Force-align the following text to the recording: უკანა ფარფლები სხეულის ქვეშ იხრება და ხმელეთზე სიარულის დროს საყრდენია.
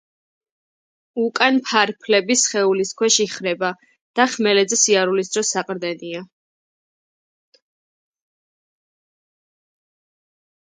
უკანა 1.23 1.59
ფარფლები 1.71 2.37
სხეულის 2.43 2.93
ქვეშ 3.01 3.17
იხრება 3.25 3.69
და 4.21 4.25
ხმელეთზე 4.37 4.79
სიარულის 4.85 5.31
დროს 5.35 5.53
საყრდენია. 5.57 6.25